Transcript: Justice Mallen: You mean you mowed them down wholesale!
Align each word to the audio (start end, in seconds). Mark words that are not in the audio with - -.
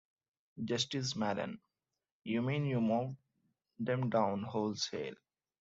Justice 0.65 1.15
Mallen: 1.15 1.61
You 2.23 2.41
mean 2.41 2.65
you 2.65 2.81
mowed 2.81 3.15
them 3.77 4.09
down 4.09 4.41
wholesale! 4.41 5.13